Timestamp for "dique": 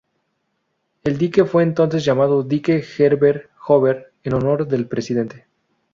1.19-1.45, 2.41-2.83